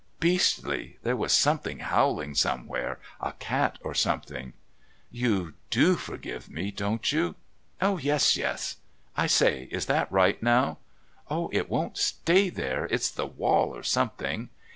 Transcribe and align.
"Beastly! 0.19 0.97
There 1.03 1.15
was 1.15 1.31
something 1.31 1.77
howling 1.77 2.33
somewhere 2.33 2.97
a 3.21 3.33
cat 3.33 3.77
or 3.83 3.93
something." 3.93 4.53
"You 5.11 5.53
do 5.69 5.93
forgive 5.95 6.49
me, 6.49 6.71
don't 6.71 7.11
you?" 7.11 7.35
"Yes, 7.79 8.35
yes... 8.35 8.77
I 9.15 9.27
say, 9.27 9.67
is 9.69 9.85
that 9.85 10.11
right 10.11 10.41
now? 10.41 10.79
Oh, 11.29 11.51
it 11.53 11.69
won't 11.69 11.99
stay 11.99 12.49
there. 12.49 12.87
It's 12.89 13.11
the 13.11 13.27
wall 13.27 13.75
or 13.75 13.83
something." 13.83 14.49